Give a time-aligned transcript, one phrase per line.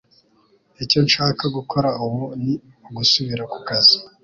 [0.83, 2.53] Icyo nshaka gukora ubu ni
[2.87, 3.95] ugusubira ku kazi